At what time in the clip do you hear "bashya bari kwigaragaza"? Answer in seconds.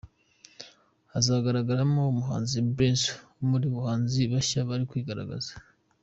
4.31-5.51